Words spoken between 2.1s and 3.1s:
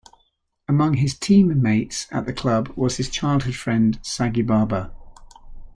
at the club was his